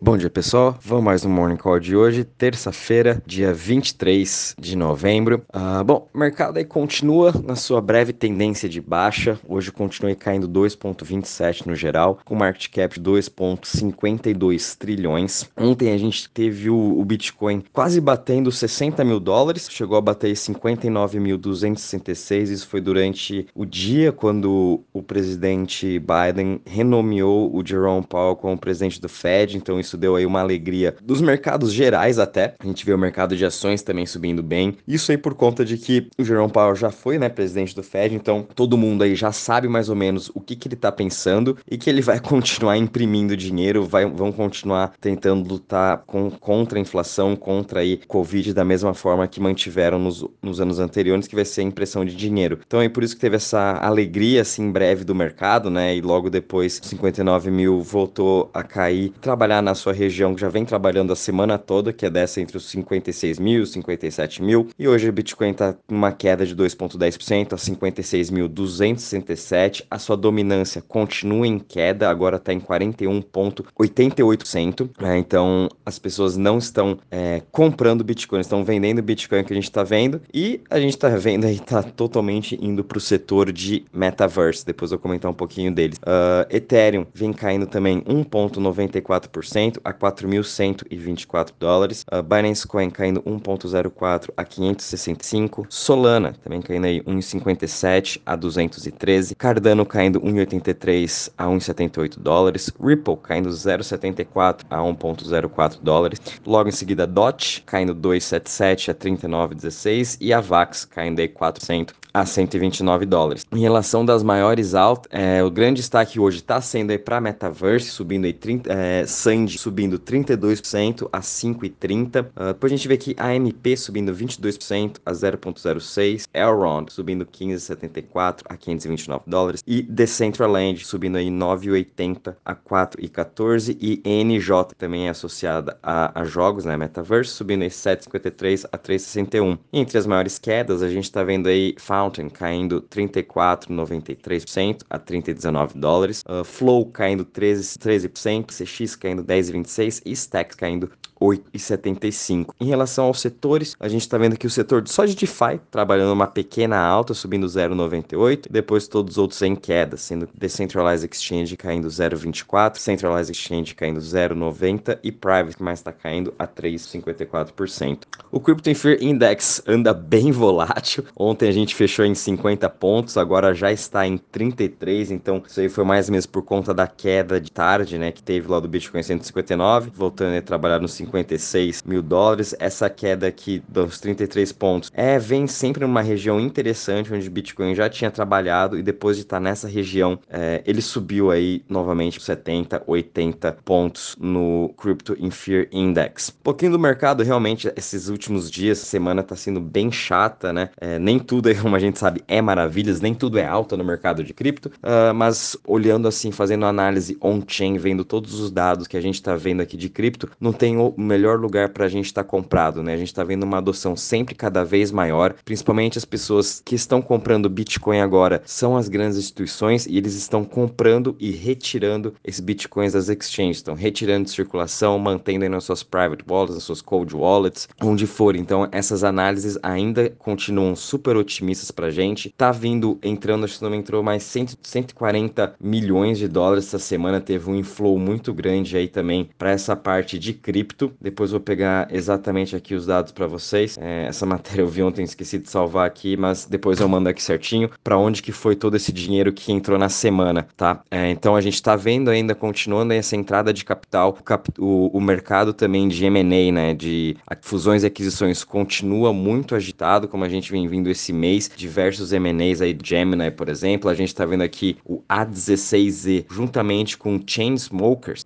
Bom 0.00 0.16
dia, 0.16 0.30
pessoal. 0.30 0.78
Vamos 0.80 1.04
mais 1.04 1.24
um 1.24 1.28
Morning 1.28 1.56
Call 1.56 1.80
de 1.80 1.96
hoje, 1.96 2.22
terça-feira, 2.22 3.20
dia 3.26 3.52
23 3.52 4.54
de 4.56 4.76
novembro. 4.76 5.42
Uh, 5.52 5.82
bom, 5.82 6.06
o 6.14 6.18
mercado 6.18 6.56
aí 6.56 6.64
continua 6.64 7.34
na 7.44 7.56
sua 7.56 7.80
breve 7.80 8.12
tendência 8.12 8.68
de 8.68 8.80
baixa. 8.80 9.40
Hoje 9.48 9.72
continua 9.72 10.14
caindo 10.14 10.48
2,27 10.48 11.66
no 11.66 11.74
geral, 11.74 12.20
com 12.24 12.36
market 12.36 12.70
cap 12.70 13.00
de 13.00 13.10
2,52 13.10 14.76
trilhões. 14.76 15.50
Ontem 15.56 15.90
a 15.90 15.98
gente 15.98 16.30
teve 16.30 16.70
o, 16.70 16.76
o, 16.76 17.04
Bitcoin 17.04 17.64
quase 17.72 18.00
batendo 18.00 18.52
60 18.52 19.04
mil 19.04 19.18
dólares, 19.18 19.68
chegou 19.68 19.98
a 19.98 20.00
bater 20.00 20.32
59.266. 20.32 22.52
Isso 22.52 22.68
foi 22.68 22.80
durante 22.80 23.48
o 23.52 23.66
dia 23.66 24.12
quando 24.12 24.80
o 24.92 25.02
presidente 25.02 25.98
Biden 25.98 26.60
renomeou 26.64 27.52
o 27.52 27.66
Jerome 27.66 28.06
Powell 28.06 28.36
como 28.36 28.56
presidente 28.56 29.00
do 29.00 29.08
Fed. 29.08 29.56
Então, 29.56 29.76
isso 29.87 29.87
isso 29.88 29.96
deu 29.96 30.14
aí 30.16 30.26
uma 30.26 30.40
alegria 30.40 30.94
dos 31.02 31.20
mercados 31.20 31.72
gerais 31.72 32.18
até. 32.18 32.54
A 32.58 32.66
gente 32.66 32.84
vê 32.84 32.92
o 32.92 32.98
mercado 32.98 33.36
de 33.36 33.44
ações 33.44 33.82
também 33.82 34.06
subindo 34.06 34.42
bem. 34.42 34.76
Isso 34.86 35.10
aí 35.10 35.18
por 35.18 35.34
conta 35.34 35.64
de 35.64 35.76
que 35.78 36.08
o 36.18 36.24
Jerome 36.24 36.52
Powell 36.52 36.76
já 36.76 36.90
foi, 36.90 37.18
né, 37.18 37.28
presidente 37.28 37.74
do 37.74 37.82
Fed, 37.82 38.14
então 38.14 38.46
todo 38.54 38.76
mundo 38.76 39.02
aí 39.02 39.14
já 39.14 39.32
sabe 39.32 39.68
mais 39.68 39.88
ou 39.88 39.96
menos 39.96 40.30
o 40.34 40.40
que, 40.40 40.54
que 40.54 40.68
ele 40.68 40.76
tá 40.76 40.92
pensando 40.92 41.56
e 41.70 41.78
que 41.78 41.88
ele 41.88 42.02
vai 42.02 42.20
continuar 42.20 42.76
imprimindo 42.76 43.36
dinheiro, 43.36 43.84
vai, 43.84 44.04
vão 44.04 44.30
continuar 44.30 44.92
tentando 45.00 45.48
lutar 45.48 46.02
com, 46.06 46.30
contra 46.30 46.78
a 46.78 46.82
inflação, 46.82 47.34
contra 47.34 47.80
aí 47.80 47.96
Covid 48.06 48.52
da 48.52 48.64
mesma 48.64 48.92
forma 48.92 49.26
que 49.26 49.40
mantiveram 49.40 49.98
nos, 49.98 50.24
nos 50.42 50.60
anos 50.60 50.78
anteriores, 50.78 51.26
que 51.26 51.34
vai 51.34 51.44
ser 51.44 51.62
a 51.62 51.64
impressão 51.64 52.04
de 52.04 52.14
dinheiro. 52.14 52.58
Então 52.66 52.80
é 52.80 52.88
por 52.88 53.02
isso 53.02 53.14
que 53.14 53.20
teve 53.20 53.36
essa 53.36 53.78
alegria 53.80 54.42
assim 54.42 54.70
breve 54.70 55.04
do 55.04 55.14
mercado, 55.14 55.70
né, 55.70 55.96
e 55.96 56.00
logo 56.00 56.28
depois 56.28 56.80
59 56.82 57.50
mil 57.50 57.80
voltou 57.80 58.50
a 58.52 58.62
cair, 58.62 59.12
trabalhar 59.20 59.62
na 59.62 59.74
sua 59.78 59.94
região 59.94 60.34
que 60.34 60.42
já 60.42 60.50
vem 60.50 60.66
trabalhando 60.66 61.12
a 61.12 61.16
semana 61.16 61.56
toda, 61.56 61.92
que 61.92 62.04
é 62.04 62.10
dessa 62.10 62.40
entre 62.40 62.56
os 62.58 62.68
56 62.68 63.38
mil 63.38 63.62
e 63.62 63.66
57 63.66 64.42
mil, 64.42 64.68
e 64.78 64.86
hoje 64.86 65.08
o 65.08 65.12
Bitcoin 65.12 65.52
está 65.52 65.74
uma 65.88 66.12
queda 66.12 66.44
de 66.44 66.54
2,10% 66.54 67.54
a 67.54 67.56
56.267. 67.56 69.84
A 69.90 69.98
sua 69.98 70.16
dominância 70.16 70.82
continua 70.82 71.46
em 71.46 71.58
queda, 71.58 72.10
agora 72.10 72.36
está 72.36 72.52
em 72.52 72.60
41,88%. 72.60 74.90
Né? 75.00 75.16
Então 75.18 75.70
as 75.86 75.98
pessoas 75.98 76.36
não 76.36 76.58
estão 76.58 76.98
é, 77.10 77.40
comprando 77.50 78.04
Bitcoin, 78.04 78.40
estão 78.40 78.62
vendendo 78.64 79.02
Bitcoin 79.02 79.42
que 79.44 79.52
a 79.52 79.56
gente 79.56 79.64
está 79.64 79.84
vendo, 79.84 80.20
e 80.34 80.60
a 80.68 80.80
gente 80.80 80.94
está 80.94 81.08
vendo 81.08 81.46
aí, 81.46 81.54
está 81.54 81.82
totalmente 81.82 82.58
indo 82.60 82.84
para 82.84 82.98
o 82.98 83.00
setor 83.00 83.50
de 83.52 83.86
metaverse. 83.92 84.66
Depois 84.66 84.90
eu 84.90 84.98
vou 84.98 85.02
comentar 85.02 85.30
um 85.30 85.34
pouquinho 85.34 85.72
deles. 85.72 85.98
Uh, 85.98 86.44
Ethereum 86.50 87.06
vem 87.14 87.32
caindo 87.32 87.66
também 87.66 88.00
1,94% 88.02 89.67
a 89.84 89.92
4.124 89.92 91.52
dólares. 91.58 92.04
A 92.10 92.22
Binance 92.22 92.66
Coin 92.66 92.90
caindo 92.90 93.22
1.04 93.22 94.30
a 94.36 94.44
565. 94.44 95.66
Solana 95.68 96.34
também 96.42 96.62
caindo 96.62 96.86
aí 96.86 97.02
1.57 97.02 98.20
a 98.24 98.34
213. 98.36 99.34
Cardano 99.34 99.84
caindo 99.84 100.20
1.83 100.20 101.30
a 101.36 101.46
1.78 101.46 102.18
dólares. 102.18 102.70
Ripple 102.80 103.16
caindo 103.22 103.50
0.74 103.50 104.64
a 104.70 104.78
1.04 104.78 105.78
dólares. 105.82 106.20
Logo 106.46 106.68
em 106.68 106.72
seguida 106.72 107.06
DOT 107.06 107.62
caindo 107.66 107.94
2.77 107.94 108.90
a 108.90 108.94
39.16 108.94 110.16
e 110.20 110.32
a 110.32 110.40
Vax 110.40 110.84
caindo 110.84 111.20
aí 111.20 111.28
400 111.28 111.94
a 112.20 112.26
129 112.26 113.06
dólares. 113.06 113.46
Em 113.52 113.60
relação 113.60 114.04
das 114.04 114.22
maiores 114.22 114.74
altas, 114.74 115.08
é, 115.12 115.42
o 115.42 115.50
grande 115.50 115.80
destaque 115.80 116.18
hoje 116.18 116.38
está 116.38 116.60
sendo 116.60 116.90
aí 116.90 116.98
para 116.98 117.20
Metaverse, 117.20 117.90
subindo 117.90 118.24
aí 118.24 118.32
30, 118.32 118.72
é, 118.72 119.06
Sandy 119.06 119.56
subindo 119.58 119.98
32% 119.98 121.08
a 121.12 121.20
5,30. 121.20 122.26
Uh, 122.26 122.46
depois 122.48 122.72
a 122.72 122.76
gente 122.76 122.88
vê 122.88 122.94
aqui 122.94 123.14
AMP 123.18 123.76
subindo 123.76 124.12
22% 124.12 124.96
a 125.06 125.12
0,06. 125.12 126.24
Elrond 126.34 126.90
subindo 126.90 127.24
15,74 127.24 128.40
a 128.48 128.56
529 128.56 129.22
dólares. 129.26 129.62
E 129.66 129.82
Decentraland 129.82 130.84
subindo 130.84 131.16
aí 131.16 131.28
9,80 131.28 132.34
a 132.44 132.54
4,14. 132.54 133.76
E 133.80 134.02
NJ 134.24 134.74
também 134.76 135.06
é 135.06 135.10
associada 135.10 135.78
a, 135.82 136.20
a 136.20 136.24
jogos, 136.24 136.64
né? 136.64 136.76
Metaverse, 136.76 137.30
subindo 137.30 137.62
aí 137.62 137.70
7,53 137.70 138.68
a 138.72 138.78
3,61. 138.78 139.58
Entre 139.72 139.98
as 139.98 140.06
maiores 140.06 140.38
quedas, 140.38 140.82
a 140.82 140.88
gente 140.88 141.04
está 141.04 141.22
vendo 141.22 141.48
aí 141.48 141.74
Fountain 142.08 142.30
caindo 142.30 142.80
34,93% 142.82 144.78
a 144.88 144.98
30,19 144.98 145.78
dólares. 145.78 146.24
Uh, 146.26 146.42
Flow 146.42 146.86
caindo 146.86 147.24
13%, 147.24 147.78
13% 147.78 148.46
CX 148.46 148.96
caindo 148.96 149.22
10,26% 149.22 150.02
e 150.06 150.16
Stacks 150.16 150.56
caindo 150.56 150.90
8,75. 151.20 152.54
Em 152.60 152.66
relação 152.66 153.06
aos 153.06 153.20
setores, 153.20 153.76
a 153.78 153.88
gente 153.88 154.02
está 154.02 154.16
vendo 154.18 154.34
aqui 154.34 154.46
o 154.46 154.50
setor 154.50 154.86
só 154.86 155.04
de 155.04 155.14
DeFi 155.14 155.60
trabalhando 155.70 156.12
uma 156.12 156.26
pequena 156.26 156.78
alta, 156.78 157.14
subindo 157.14 157.46
0,98, 157.46 158.46
depois 158.50 158.88
todos 158.88 159.14
os 159.14 159.18
outros 159.18 159.42
em 159.42 159.54
queda, 159.54 159.96
sendo 159.96 160.28
Decentralized 160.34 161.08
Exchange 161.10 161.56
caindo 161.56 161.88
0,24, 161.88 162.76
Centralized 162.76 163.30
Exchange 163.30 163.74
caindo 163.74 164.00
0,90 164.00 164.98
e 165.02 165.12
Private 165.12 165.56
que 165.56 165.62
mais 165.62 165.80
está 165.80 165.92
caindo 165.92 166.32
a 166.38 166.46
3,54%. 166.46 167.98
O 168.30 168.40
Crypto 168.40 168.74
Fear 168.74 168.98
Index 169.02 169.62
anda 169.66 169.92
bem 169.92 170.30
volátil. 170.30 171.04
Ontem 171.16 171.48
a 171.48 171.52
gente 171.52 171.74
fechou 171.74 172.04
em 172.04 172.14
50 172.14 172.68
pontos, 172.70 173.16
agora 173.16 173.54
já 173.54 173.72
está 173.72 174.06
em 174.06 174.18
33, 174.18 175.10
então 175.10 175.42
isso 175.46 175.60
aí 175.60 175.68
foi 175.68 175.84
mais 175.84 176.08
mesmo 176.08 176.32
por 176.32 176.42
conta 176.42 176.72
da 176.72 176.86
queda 176.86 177.40
de 177.40 177.50
tarde, 177.50 177.98
né, 177.98 178.12
que 178.12 178.22
teve 178.22 178.48
lá 178.48 178.60
do 178.60 178.68
Bitcoin 178.68 179.02
159, 179.02 179.90
voltando 179.94 180.36
a 180.36 180.42
trabalhar 180.42 180.78
nos 180.78 180.92
56 181.08 181.82
mil 181.84 182.02
dólares. 182.02 182.54
Essa 182.58 182.88
queda 182.90 183.26
aqui 183.26 183.62
dos 183.68 183.98
33 183.98 184.52
pontos 184.52 184.90
é 184.94 185.18
vem 185.18 185.46
sempre 185.46 185.84
numa 185.84 186.02
região 186.02 186.38
interessante 186.38 187.12
onde 187.12 187.26
o 187.26 187.30
Bitcoin 187.30 187.74
já 187.74 187.88
tinha 187.88 188.10
trabalhado 188.10 188.78
e 188.78 188.82
depois 188.82 189.16
de 189.16 189.22
estar 189.22 189.40
nessa 189.40 189.66
região 189.66 190.18
é, 190.28 190.62
ele 190.66 190.82
subiu 190.82 191.30
aí 191.30 191.62
novamente 191.68 192.20
70, 192.20 192.82
80 192.86 193.52
pontos 193.64 194.16
no 194.20 194.74
Crypto 194.76 195.16
in 195.18 195.30
Fear 195.30 195.66
Index. 195.72 196.30
Um 196.40 196.42
pouquinho 196.42 196.72
do 196.72 196.78
mercado 196.78 197.22
realmente 197.22 197.72
esses 197.76 198.08
últimos 198.08 198.50
dias, 198.50 198.78
semana 198.78 199.22
tá 199.22 199.36
sendo 199.36 199.60
bem 199.60 199.90
chata, 199.90 200.52
né? 200.52 200.70
É, 200.80 200.98
nem 200.98 201.18
tudo, 201.18 201.48
como 201.60 201.74
a 201.74 201.78
gente 201.78 201.98
sabe, 201.98 202.22
é 202.28 202.40
maravilhas, 202.40 203.00
nem 203.00 203.14
tudo 203.14 203.38
é 203.38 203.46
alta 203.46 203.76
no 203.76 203.84
mercado 203.84 204.22
de 204.22 204.34
cripto, 204.34 204.68
uh, 204.68 205.14
mas 205.14 205.56
olhando 205.66 206.08
assim, 206.08 206.30
fazendo 206.30 206.66
análise 206.66 207.16
on-chain, 207.20 207.78
vendo 207.78 208.04
todos 208.04 208.38
os 208.40 208.50
dados 208.50 208.86
que 208.86 208.96
a 208.96 209.00
gente 209.00 209.14
está 209.14 209.36
vendo 209.36 209.60
aqui 209.60 209.76
de 209.76 209.88
cripto, 209.88 210.28
não 210.40 210.52
tem 210.52 210.76
o 210.98 211.00
melhor 211.00 211.38
lugar 211.38 211.68
para 211.68 211.84
a 211.84 211.88
gente 211.88 212.06
estar 212.06 212.24
tá 212.24 212.28
comprado, 212.28 212.82
né? 212.82 212.92
A 212.92 212.96
gente 212.96 213.08
está 213.08 213.22
vendo 213.22 213.44
uma 213.44 213.58
adoção 213.58 213.96
sempre 213.96 214.34
cada 214.34 214.64
vez 214.64 214.90
maior, 214.90 215.34
principalmente 215.44 215.96
as 215.96 216.04
pessoas 216.04 216.60
que 216.64 216.74
estão 216.74 217.00
comprando 217.00 217.48
Bitcoin 217.48 218.00
agora 218.00 218.42
são 218.44 218.76
as 218.76 218.88
grandes 218.88 219.16
instituições 219.16 219.86
e 219.86 219.96
eles 219.96 220.14
estão 220.14 220.44
comprando 220.44 221.14
e 221.20 221.30
retirando 221.30 222.14
esses 222.24 222.40
Bitcoins 222.40 222.94
das 222.94 223.08
exchanges, 223.08 223.58
estão 223.58 223.74
retirando 223.74 224.24
de 224.24 224.32
circulação, 224.32 224.98
mantendo 224.98 225.44
aí 225.44 225.48
nas 225.48 225.64
suas 225.64 225.84
private 225.84 226.24
wallets, 226.28 226.56
nas 226.56 226.64
suas 226.64 226.82
cold 226.82 227.14
wallets, 227.14 227.68
onde 227.80 228.06
for. 228.06 228.34
Então, 228.34 228.68
essas 228.72 229.04
análises 229.04 229.56
ainda 229.62 230.10
continuam 230.18 230.74
super 230.74 231.16
otimistas 231.16 231.70
para 231.70 231.86
a 231.86 231.90
gente. 231.90 232.34
Tá 232.36 232.50
vindo, 232.50 232.98
entrando, 233.02 233.44
acho 233.44 233.58
que 233.58 233.64
não 233.64 233.74
entrou 233.74 234.02
mais 234.02 234.24
100, 234.24 234.48
140 234.62 235.54
milhões 235.60 236.18
de 236.18 236.26
dólares 236.26 236.66
essa 236.66 236.78
semana, 236.78 237.20
teve 237.20 237.48
um 237.48 237.54
inflow 237.54 237.96
muito 237.98 238.34
grande 238.34 238.76
aí 238.76 238.88
também 238.88 239.30
para 239.38 239.50
essa 239.50 239.76
parte 239.76 240.18
de 240.18 240.32
cripto. 240.32 240.87
Depois 241.00 241.30
vou 241.30 241.40
pegar 241.40 241.88
exatamente 241.90 242.54
aqui 242.56 242.74
os 242.74 242.86
dados 242.86 243.12
para 243.12 243.26
vocês. 243.26 243.76
É, 243.80 244.06
essa 244.06 244.26
matéria 244.26 244.62
eu 244.62 244.68
vi 244.68 244.82
ontem, 244.82 245.02
esqueci 245.02 245.38
de 245.38 245.48
salvar 245.48 245.86
aqui, 245.86 246.16
mas 246.16 246.46
depois 246.46 246.80
eu 246.80 246.88
mando 246.88 247.08
aqui 247.08 247.22
certinho 247.22 247.70
para 247.82 247.96
onde 247.96 248.22
que 248.22 248.32
foi 248.32 248.54
todo 248.56 248.76
esse 248.76 248.92
dinheiro 248.92 249.32
que 249.32 249.52
entrou 249.52 249.78
na 249.78 249.88
semana, 249.88 250.46
tá? 250.56 250.82
É, 250.90 251.10
então 251.10 251.36
a 251.36 251.40
gente 251.40 251.54
está 251.54 251.76
vendo 251.76 252.10
ainda, 252.10 252.34
continuando 252.34 252.92
essa 252.92 253.16
entrada 253.16 253.52
de 253.52 253.64
capital, 253.64 254.10
o, 254.18 254.22
cap, 254.22 254.50
o, 254.58 254.90
o 254.96 255.00
mercado 255.00 255.52
também 255.52 255.88
de 255.88 256.04
M&A, 256.04 256.52
né, 256.52 256.74
de 256.74 257.16
fusões 257.40 257.82
e 257.82 257.86
aquisições 257.86 258.44
continua 258.44 259.12
muito 259.12 259.54
agitado, 259.54 260.08
como 260.08 260.24
a 260.24 260.28
gente 260.28 260.50
vem 260.50 260.66
vindo 260.66 260.90
esse 260.90 261.12
mês, 261.12 261.50
diversos 261.54 262.12
M&As 262.12 262.60
aí, 262.60 262.76
Gemini, 262.82 263.30
por 263.30 263.48
exemplo, 263.48 263.90
a 263.90 263.94
gente 263.94 264.08
está 264.08 264.24
vendo 264.24 264.42
aqui 264.42 264.76
o 264.84 265.02
A16Z, 265.08 266.26
juntamente 266.30 266.96
com 266.96 267.20
Chainsmokers, 267.24 268.24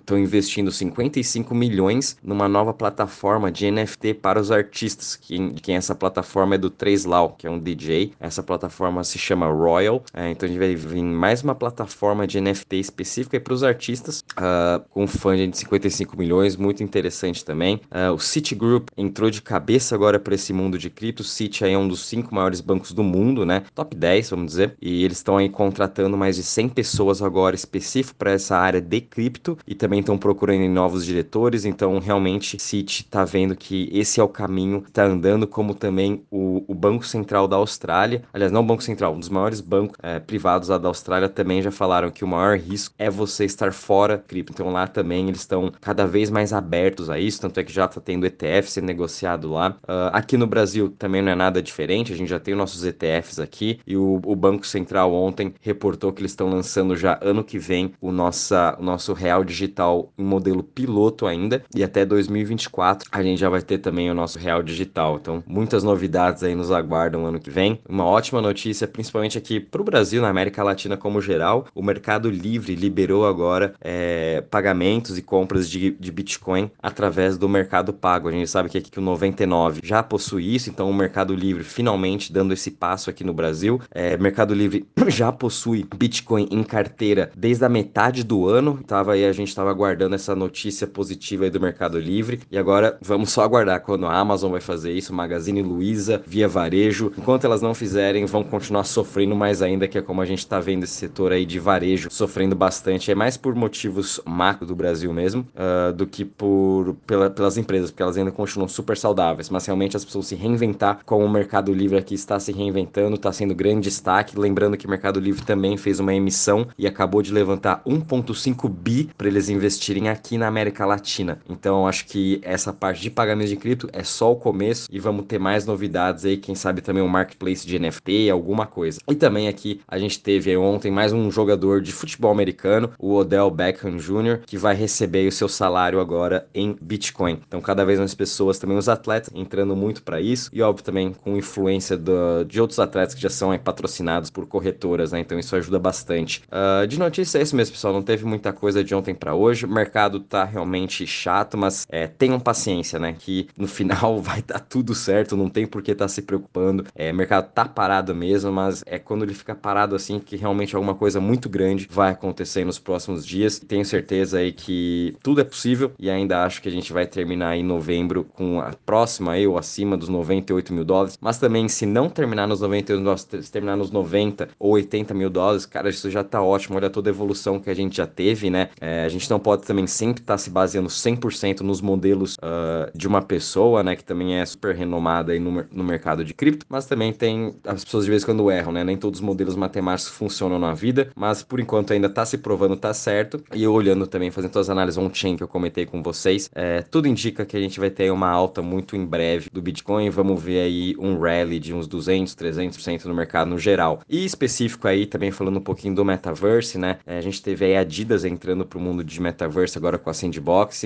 estão 0.00 0.16
é, 0.16 0.20
investindo 0.20 0.70
55 0.70 1.54
milhões 1.54 1.83
milhões 1.84 2.16
numa 2.22 2.48
nova 2.48 2.72
plataforma 2.72 3.50
de 3.50 3.70
NFT 3.70 4.14
para 4.14 4.40
os 4.40 4.50
artistas. 4.50 5.16
Quem, 5.16 5.54
quem 5.54 5.76
essa 5.76 5.94
plataforma 5.94 6.54
é 6.54 6.58
do 6.58 6.70
3Law, 6.70 7.36
que 7.36 7.46
é 7.46 7.50
um 7.50 7.58
DJ. 7.58 8.12
Essa 8.18 8.42
plataforma 8.42 9.04
se 9.04 9.18
chama 9.18 9.46
Royal. 9.46 10.02
É, 10.14 10.30
então 10.30 10.46
a 10.46 10.50
gente 10.50 10.58
vai 10.58 10.74
vir 10.74 11.02
mais 11.02 11.42
uma 11.42 11.54
plataforma 11.54 12.26
de 12.26 12.40
NFT 12.40 12.76
específica 12.76 13.38
para 13.40 13.52
os 13.52 13.62
artistas, 13.62 14.24
uh, 14.38 14.82
com 14.90 15.06
funding 15.06 15.50
de 15.50 15.58
55 15.58 16.16
milhões, 16.16 16.56
muito 16.56 16.82
interessante 16.82 17.44
também. 17.44 17.80
Uh, 17.90 18.12
o 18.14 18.18
Citigroup 18.18 18.88
entrou 18.96 19.30
de 19.30 19.42
cabeça 19.42 19.94
agora 19.94 20.18
para 20.18 20.34
esse 20.34 20.52
mundo 20.52 20.78
de 20.78 20.88
cripto. 20.88 21.22
O 21.22 21.24
Citi 21.24 21.64
é 21.64 21.76
um 21.76 21.88
dos 21.88 22.06
cinco 22.06 22.34
maiores 22.34 22.60
bancos 22.60 22.92
do 22.92 23.02
mundo, 23.02 23.44
né? 23.44 23.62
Top 23.74 23.94
10, 23.94 24.30
vamos 24.30 24.46
dizer. 24.46 24.76
E 24.80 25.04
eles 25.04 25.18
estão 25.18 25.36
aí 25.36 25.48
contratando 25.48 26.16
mais 26.16 26.36
de 26.36 26.42
100 26.42 26.68
pessoas 26.70 27.20
agora 27.20 27.54
específico 27.54 28.16
para 28.16 28.32
essa 28.32 28.56
área 28.56 28.80
de 28.80 29.00
cripto 29.00 29.58
e 29.66 29.74
também 29.74 30.00
estão 30.00 30.16
procurando 30.16 30.54
novos 30.68 31.04
diretores. 31.04 31.64
Então, 31.74 31.98
realmente, 31.98 32.56
Citi 32.58 33.02
está 33.02 33.24
vendo 33.24 33.56
que 33.56 33.88
esse 33.92 34.20
é 34.20 34.22
o 34.22 34.28
caminho, 34.28 34.84
está 34.86 35.04
andando 35.04 35.44
como 35.44 35.74
também 35.74 36.24
o, 36.30 36.64
o, 36.68 36.74
Banco 36.74 37.04
Central 37.04 37.48
da 37.48 37.56
Austrália. 37.56 38.22
Aliás, 38.32 38.52
não 38.52 38.60
o 38.60 38.64
Banco 38.64 38.82
Central, 38.82 39.14
um 39.14 39.18
dos 39.18 39.28
maiores 39.28 39.60
bancos 39.60 39.96
é, 40.00 40.20
privados 40.20 40.68
da 40.68 40.88
Austrália 40.88 41.28
também 41.28 41.60
já 41.62 41.72
falaram 41.72 42.12
que 42.12 42.22
o 42.22 42.28
maior 42.28 42.56
risco 42.56 42.94
é 42.96 43.10
você 43.10 43.44
estar 43.44 43.72
fora 43.72 44.18
cripto. 44.18 44.52
Então, 44.52 44.70
lá 44.70 44.86
também 44.86 45.28
eles 45.28 45.40
estão 45.40 45.72
cada 45.80 46.06
vez 46.06 46.30
mais 46.30 46.52
abertos 46.52 47.10
a 47.10 47.18
isso. 47.18 47.40
Tanto 47.40 47.58
é 47.58 47.64
que 47.64 47.72
já 47.72 47.86
está 47.86 48.00
tendo 48.00 48.24
ETF 48.24 48.70
sendo 48.70 48.86
negociado 48.86 49.50
lá. 49.50 49.76
Uh, 49.82 50.10
aqui 50.12 50.36
no 50.36 50.46
Brasil 50.46 50.94
também 50.96 51.22
não 51.22 51.32
é 51.32 51.34
nada 51.34 51.60
diferente. 51.60 52.12
A 52.12 52.16
gente 52.16 52.28
já 52.28 52.38
tem 52.38 52.54
nossos 52.54 52.84
ETFs 52.84 53.40
aqui 53.40 53.80
e 53.84 53.96
o, 53.96 54.20
o 54.24 54.36
Banco 54.36 54.64
Central 54.64 55.12
ontem 55.12 55.52
reportou 55.60 56.12
que 56.12 56.20
eles 56.20 56.30
estão 56.32 56.48
lançando 56.48 56.96
já 56.96 57.18
ano 57.20 57.42
que 57.42 57.58
vem 57.58 57.92
o, 58.00 58.12
nossa, 58.12 58.76
o 58.78 58.84
nosso 58.84 59.12
real 59.12 59.42
digital 59.42 60.12
em 60.16 60.24
modelo 60.24 60.62
piloto 60.62 61.26
ainda. 61.26 61.63
E 61.74 61.82
até 61.82 62.04
2024 62.04 63.08
a 63.12 63.22
gente 63.22 63.38
já 63.38 63.48
vai 63.48 63.62
ter 63.62 63.78
também 63.78 64.10
o 64.10 64.14
nosso 64.14 64.38
real 64.38 64.62
digital. 64.62 65.18
Então, 65.20 65.42
muitas 65.46 65.82
novidades 65.82 66.42
aí 66.42 66.54
nos 66.54 66.70
aguardam 66.70 67.26
ano 67.26 67.40
que 67.40 67.50
vem. 67.50 67.80
Uma 67.88 68.04
ótima 68.04 68.40
notícia, 68.40 68.86
principalmente 68.86 69.38
aqui 69.38 69.60
para 69.60 69.80
o 69.80 69.84
Brasil, 69.84 70.22
na 70.22 70.28
América 70.28 70.62
Latina 70.62 70.96
como 70.96 71.20
geral. 71.20 71.66
O 71.74 71.82
Mercado 71.82 72.30
Livre 72.30 72.74
liberou 72.74 73.26
agora 73.26 73.74
é, 73.80 74.42
pagamentos 74.50 75.18
e 75.18 75.22
compras 75.22 75.68
de, 75.68 75.90
de 75.92 76.12
Bitcoin 76.12 76.70
através 76.82 77.36
do 77.36 77.48
Mercado 77.48 77.92
Pago. 77.92 78.28
A 78.28 78.32
gente 78.32 78.48
sabe 78.48 78.68
que 78.68 78.78
aqui 78.78 78.90
que 78.90 78.98
o 78.98 79.02
99 79.02 79.80
já 79.82 80.02
possui 80.02 80.54
isso, 80.54 80.70
então 80.70 80.88
o 80.88 80.94
Mercado 80.94 81.34
Livre 81.34 81.64
finalmente 81.64 82.32
dando 82.32 82.52
esse 82.52 82.70
passo 82.70 83.10
aqui 83.10 83.24
no 83.24 83.32
Brasil. 83.32 83.80
É, 83.90 84.16
Mercado 84.16 84.54
Livre 84.54 84.86
já 85.08 85.32
possui 85.32 85.86
Bitcoin 85.96 86.48
em 86.50 86.62
carteira 86.62 87.30
desde 87.36 87.64
a 87.64 87.68
metade 87.68 88.22
do 88.22 88.48
ano. 88.48 88.80
Tava 88.86 89.12
aí, 89.12 89.24
a 89.24 89.32
gente 89.32 89.48
estava 89.48 89.70
aguardando 89.70 90.14
essa 90.14 90.34
notícia 90.34 90.86
positiva 90.86 91.46
do 91.54 91.60
Mercado 91.60 91.98
Livre. 91.98 92.40
E 92.50 92.58
agora 92.58 92.98
vamos 93.00 93.30
só 93.30 93.42
aguardar 93.42 93.80
quando 93.80 94.06
a 94.06 94.14
Amazon 94.14 94.52
vai 94.52 94.60
fazer 94.60 94.92
isso, 94.92 95.14
Magazine 95.14 95.62
Luiza, 95.62 96.22
Via 96.26 96.46
Varejo. 96.46 97.12
Enquanto 97.16 97.44
elas 97.44 97.62
não 97.62 97.74
fizerem, 97.74 98.26
vão 98.26 98.44
continuar 98.44 98.84
sofrendo 98.84 99.34
mais 99.34 99.62
ainda, 99.62 99.88
que 99.88 99.96
é 99.96 100.02
como 100.02 100.20
a 100.20 100.26
gente 100.26 100.40
está 100.40 100.60
vendo 100.60 100.84
esse 100.84 100.92
setor 100.92 101.32
aí 101.32 101.46
de 101.46 101.58
varejo 101.58 102.08
sofrendo 102.10 102.54
bastante. 102.54 103.10
É 103.10 103.14
mais 103.14 103.36
por 103.36 103.54
motivos 103.54 104.20
macro 104.26 104.66
do 104.66 104.74
Brasil 104.74 105.12
mesmo, 105.12 105.46
uh, 105.54 105.92
do 105.92 106.06
que 106.06 106.24
por 106.24 106.96
pela, 107.06 107.30
pelas 107.30 107.56
empresas, 107.56 107.90
porque 107.90 108.02
elas 108.02 108.16
ainda 108.16 108.30
continuam 108.30 108.68
super 108.68 108.96
saudáveis. 108.96 109.48
Mas 109.48 109.66
realmente 109.66 109.96
as 109.96 110.04
pessoas 110.04 110.26
se 110.26 110.34
reinventar, 110.34 111.00
como 111.04 111.24
o 111.24 111.30
Mercado 111.30 111.72
Livre 111.72 111.96
aqui 111.96 112.14
está 112.14 112.38
se 112.38 112.52
reinventando, 112.52 113.16
está 113.16 113.32
sendo 113.32 113.54
grande 113.54 113.88
destaque. 113.88 114.38
Lembrando 114.38 114.76
que 114.76 114.86
o 114.86 114.90
Mercado 114.90 115.20
Livre 115.20 115.44
também 115.44 115.76
fez 115.76 116.00
uma 116.00 116.14
emissão 116.14 116.66
e 116.78 116.86
acabou 116.86 117.22
de 117.22 117.32
levantar 117.32 117.82
1,5 117.86 118.68
bi 118.68 119.10
para 119.16 119.28
eles 119.28 119.48
investirem 119.48 120.08
aqui 120.08 120.36
na 120.36 120.46
América 120.46 120.84
Latina. 120.84 121.33
Então, 121.48 121.86
acho 121.86 122.06
que 122.06 122.40
essa 122.42 122.72
parte 122.72 123.00
de 123.00 123.10
pagamento 123.10 123.48
de 123.48 123.56
cripto 123.56 123.88
é 123.92 124.02
só 124.02 124.32
o 124.32 124.36
começo 124.36 124.88
e 124.90 124.98
vamos 124.98 125.26
ter 125.26 125.38
mais 125.38 125.66
novidades 125.66 126.24
aí. 126.24 126.36
Quem 126.36 126.54
sabe 126.54 126.80
também 126.80 127.02
um 127.02 127.08
marketplace 127.08 127.66
de 127.66 127.78
NFT, 127.78 128.30
alguma 128.30 128.66
coisa. 128.66 129.00
E 129.08 129.14
também 129.14 129.48
aqui 129.48 129.80
a 129.86 129.98
gente 129.98 130.20
teve 130.20 130.56
ontem 130.56 130.90
mais 130.90 131.12
um 131.12 131.30
jogador 131.30 131.80
de 131.80 131.92
futebol 131.92 132.30
americano, 132.30 132.90
o 132.98 133.14
Odell 133.14 133.50
Beckham 133.50 133.96
Jr., 133.96 134.40
que 134.46 134.56
vai 134.56 134.74
receber 134.74 135.26
o 135.26 135.32
seu 135.32 135.48
salário 135.48 136.00
agora 136.00 136.46
em 136.54 136.76
Bitcoin. 136.80 137.40
Então, 137.46 137.60
cada 137.60 137.84
vez 137.84 137.98
mais 137.98 138.14
pessoas, 138.14 138.58
também 138.58 138.76
os 138.76 138.88
atletas, 138.88 139.30
entrando 139.34 139.74
muito 139.76 140.02
para 140.02 140.20
isso 140.20 140.50
e, 140.52 140.62
óbvio, 140.62 140.84
também 140.84 141.12
com 141.12 141.36
influência 141.36 141.96
do, 141.96 142.44
de 142.44 142.60
outros 142.60 142.78
atletas 142.78 143.14
que 143.14 143.22
já 143.22 143.30
são 143.30 143.56
patrocinados 143.58 144.30
por 144.30 144.46
corretoras, 144.46 145.12
né? 145.12 145.20
Então, 145.20 145.38
isso 145.38 145.54
ajuda 145.56 145.78
bastante. 145.78 146.42
Uh, 146.48 146.86
de 146.86 146.98
notícia 146.98 147.38
é 147.38 147.42
isso 147.42 147.56
mesmo, 147.56 147.74
pessoal. 147.74 147.92
Não 147.92 148.02
teve 148.02 148.24
muita 148.24 148.52
coisa 148.52 148.82
de 148.82 148.94
ontem 148.94 149.14
para 149.14 149.34
hoje. 149.34 149.64
O 149.64 149.68
mercado 149.68 150.20
tá 150.20 150.44
realmente 150.44 151.06
chato, 151.24 151.56
mas 151.56 151.86
é, 151.88 152.06
tenham 152.06 152.38
paciência, 152.38 152.98
né? 152.98 153.14
Que 153.18 153.48
no 153.56 153.66
final 153.66 154.20
vai 154.22 154.42
dar 154.42 154.60
tudo 154.60 154.94
certo, 154.94 155.36
não 155.36 155.48
tem 155.48 155.66
por 155.66 155.82
que 155.82 155.92
estar 155.92 156.04
tá 156.04 156.08
se 156.08 156.22
preocupando. 156.22 156.84
É, 156.94 157.10
o 157.10 157.14
mercado 157.14 157.50
tá 157.52 157.64
parado 157.64 158.14
mesmo, 158.14 158.52
mas 158.52 158.82
é 158.86 158.98
quando 158.98 159.22
ele 159.24 159.34
fica 159.34 159.54
parado 159.54 159.96
assim 159.96 160.18
que 160.18 160.36
realmente 160.36 160.76
alguma 160.76 160.94
coisa 160.94 161.20
muito 161.20 161.48
grande 161.48 161.88
vai 161.90 162.12
acontecer 162.12 162.64
nos 162.64 162.78
próximos 162.78 163.26
dias. 163.26 163.58
Tenho 163.58 163.84
certeza 163.84 164.38
aí 164.38 164.52
que 164.52 165.16
tudo 165.22 165.40
é 165.40 165.44
possível 165.44 165.92
e 165.98 166.10
ainda 166.10 166.44
acho 166.44 166.60
que 166.60 166.68
a 166.68 166.72
gente 166.72 166.92
vai 166.92 167.06
terminar 167.06 167.56
em 167.56 167.62
novembro 167.62 168.24
com 168.24 168.60
a 168.60 168.72
próxima 168.84 169.32
aí 169.32 169.46
ou 169.46 169.56
acima 169.56 169.96
dos 169.96 170.08
98 170.08 170.72
mil 170.72 170.84
dólares. 170.84 171.16
Mas 171.20 171.38
também, 171.38 171.68
se 171.68 171.86
não 171.86 172.10
terminar 172.10 172.46
nos 172.46 172.60
98 172.60 172.98
mil 172.98 173.04
dólares, 173.04 173.46
se 173.46 173.52
terminar 173.52 173.76
nos 173.76 173.90
90 173.90 174.48
ou 174.58 174.72
80 174.72 175.14
mil 175.14 175.30
dólares, 175.30 175.64
cara, 175.64 175.88
isso 175.88 176.10
já 176.10 176.22
tá 176.22 176.42
ótimo. 176.42 176.76
Olha 176.76 176.90
toda 176.90 177.08
a 177.08 177.12
evolução 177.12 177.58
que 177.58 177.70
a 177.70 177.74
gente 177.74 177.96
já 177.96 178.06
teve, 178.06 178.50
né? 178.50 178.68
É, 178.80 179.04
a 179.04 179.08
gente 179.08 179.30
não 179.30 179.38
pode 179.38 179.62
também 179.62 179.86
sempre 179.86 180.22
estar 180.22 180.34
tá 180.34 180.38
se 180.38 180.50
baseando 180.50 180.88
100% 180.88 181.13
nos 181.62 181.80
modelos 181.80 182.36
uh, 182.36 182.96
de 182.96 183.06
uma 183.06 183.22
pessoa, 183.22 183.82
né? 183.82 183.96
Que 183.96 184.04
também 184.04 184.36
é 184.36 184.46
super 184.46 184.74
renomada 184.74 185.32
aí 185.32 185.38
no, 185.38 185.64
no 185.70 185.84
mercado 185.84 186.24
de 186.24 186.34
cripto, 186.34 186.66
mas 186.68 186.86
também 186.86 187.12
tem 187.12 187.54
as 187.66 187.84
pessoas 187.84 188.04
de 188.04 188.10
vez 188.10 188.22
em 188.22 188.26
quando 188.26 188.50
erram, 188.50 188.72
né? 188.72 188.84
Nem 188.84 188.96
todos 188.96 189.20
os 189.20 189.24
modelos 189.24 189.56
matemáticos 189.56 190.12
funcionam 190.12 190.58
na 190.58 190.74
vida, 190.74 191.10
mas 191.14 191.42
por 191.42 191.60
enquanto 191.60 191.92
ainda 191.92 192.08
tá 192.08 192.24
se 192.24 192.38
provando, 192.38 192.76
tá 192.76 192.92
certo. 192.94 193.42
E 193.54 193.62
eu 193.62 193.72
olhando 193.72 194.06
também, 194.06 194.30
fazendo 194.30 194.52
todas 194.52 194.68
as 194.68 194.72
análises 194.72 194.98
on-chain 194.98 195.36
que 195.36 195.42
eu 195.42 195.48
comentei 195.48 195.86
com 195.86 196.02
vocês, 196.02 196.50
é, 196.54 196.82
tudo 196.82 197.08
indica 197.08 197.44
que 197.44 197.56
a 197.56 197.60
gente 197.60 197.78
vai 197.80 197.90
ter 197.90 198.10
uma 198.10 198.28
alta 198.28 198.62
muito 198.62 198.96
em 198.96 199.04
breve 199.04 199.48
do 199.52 199.62
Bitcoin. 199.62 200.10
Vamos 200.10 200.42
ver 200.42 200.60
aí 200.60 200.94
um 200.98 201.18
rally 201.18 201.58
de 201.58 201.72
uns 201.72 201.86
200, 201.86 202.34
300% 202.34 203.04
no 203.04 203.14
mercado 203.14 203.48
no 203.48 203.58
geral. 203.58 204.00
E 204.08 204.24
específico 204.24 204.88
aí, 204.88 205.06
também 205.06 205.30
falando 205.30 205.58
um 205.58 205.62
pouquinho 205.62 205.94
do 205.94 206.04
metaverse, 206.04 206.78
né? 206.78 206.98
É, 207.06 207.18
a 207.18 207.20
gente 207.20 207.42
teve 207.42 207.64
aí 207.64 207.76
Adidas 207.76 208.24
entrando 208.24 208.64
pro 208.64 208.80
mundo 208.80 209.04
de 209.04 209.20
metaverse 209.20 209.76
agora 209.76 209.98
com 209.98 210.10
a 210.10 210.14
Sandbox. 210.14 210.76
Sandbox 210.76 210.84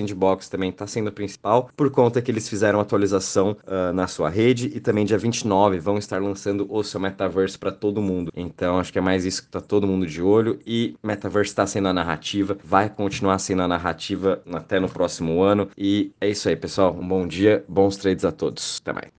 também 0.49 0.71
tá 0.71 0.85
sendo 0.85 1.07
o 1.07 1.11
principal 1.11 1.69
por 1.75 1.89
conta 1.89 2.21
que 2.21 2.31
eles 2.31 2.47
fizeram 2.47 2.79
atualização 2.79 3.55
uh, 3.65 3.93
na 3.93 4.07
sua 4.07 4.29
rede 4.29 4.71
e 4.75 4.79
também 4.79 5.05
dia 5.05 5.17
29 5.17 5.79
vão 5.79 5.97
estar 5.97 6.21
lançando 6.21 6.67
o 6.69 6.83
seu 6.83 6.99
metaverse 6.99 7.57
para 7.57 7.71
todo 7.71 8.01
mundo. 8.01 8.31
Então 8.35 8.79
acho 8.79 8.91
que 8.91 8.99
é 8.99 9.01
mais 9.01 9.25
isso 9.25 9.43
que 9.43 9.49
tá 9.49 9.61
todo 9.61 9.87
mundo 9.87 10.05
de 10.05 10.21
olho 10.21 10.59
e 10.65 10.95
metaverse 11.03 11.51
está 11.51 11.65
sendo 11.65 11.87
a 11.87 11.93
narrativa, 11.93 12.57
vai 12.63 12.89
continuar 12.89 13.39
sendo 13.39 13.61
a 13.61 13.67
narrativa 13.67 14.41
até 14.51 14.79
no 14.79 14.89
próximo 14.89 15.41
ano. 15.41 15.69
E 15.77 16.11
é 16.19 16.29
isso 16.29 16.49
aí, 16.49 16.55
pessoal. 16.55 16.95
Um 16.99 17.07
bom 17.07 17.27
dia, 17.27 17.63
bons 17.67 17.97
trades 17.97 18.25
a 18.25 18.31
todos. 18.31 18.79
Até 18.81 18.93
mais. 18.93 19.07